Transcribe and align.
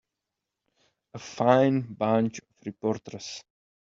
A 1.19 1.19
fine 1.19 1.81
bunch 1.83 2.39
of 2.39 2.65
reporters. 2.65 3.43